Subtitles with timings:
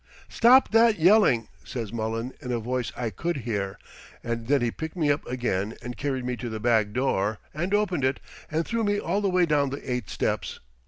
[0.27, 3.77] "'Stop that yelling!' says Mullen, in a voice I could hear,
[4.23, 7.71] and then he picked me up again and carried me to the back door, and
[7.71, 8.19] opened it
[8.49, 10.59] and threw me all the way down the eight steps.